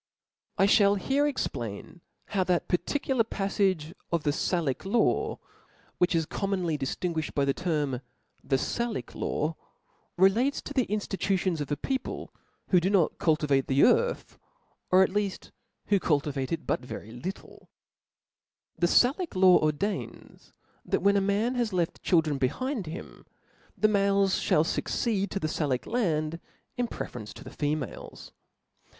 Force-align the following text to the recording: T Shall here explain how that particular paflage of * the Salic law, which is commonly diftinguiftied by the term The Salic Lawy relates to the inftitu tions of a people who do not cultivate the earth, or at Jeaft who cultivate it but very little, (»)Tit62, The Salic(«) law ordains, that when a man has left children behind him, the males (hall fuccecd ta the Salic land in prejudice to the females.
T 0.57 0.65
Shall 0.65 0.95
here 0.95 1.27
explain 1.27 2.01
how 2.29 2.43
that 2.45 2.67
particular 2.67 3.23
paflage 3.23 3.93
of 4.11 4.23
* 4.23 4.23
the 4.23 4.31
Salic 4.33 4.83
law, 4.83 5.37
which 5.99 6.15
is 6.15 6.25
commonly 6.25 6.75
diftinguiftied 6.75 7.35
by 7.35 7.45
the 7.45 7.53
term 7.53 8.01
The 8.43 8.55
Salic 8.57 9.13
Lawy 9.13 9.53
relates 10.17 10.59
to 10.63 10.73
the 10.73 10.87
inftitu 10.87 11.37
tions 11.37 11.61
of 11.61 11.69
a 11.71 11.77
people 11.77 12.33
who 12.69 12.79
do 12.79 12.89
not 12.89 13.19
cultivate 13.19 13.67
the 13.67 13.83
earth, 13.83 14.39
or 14.89 15.03
at 15.03 15.11
Jeaft 15.11 15.51
who 15.89 15.99
cultivate 15.99 16.51
it 16.51 16.65
but 16.65 16.79
very 16.83 17.11
little, 17.11 17.69
(»)Tit62, 18.73 18.79
The 18.81 18.87
Salic(«) 18.87 19.35
law 19.35 19.59
ordains, 19.59 20.51
that 20.83 21.03
when 21.03 21.15
a 21.15 21.21
man 21.21 21.53
has 21.53 21.73
left 21.73 22.01
children 22.01 22.39
behind 22.39 22.87
him, 22.87 23.27
the 23.77 23.87
males 23.87 24.33
(hall 24.49 24.63
fuccecd 24.63 25.29
ta 25.29 25.37
the 25.39 25.45
Salic 25.47 25.85
land 25.85 26.39
in 26.75 26.87
prejudice 26.87 27.35
to 27.35 27.43
the 27.43 27.51
females. 27.53 28.31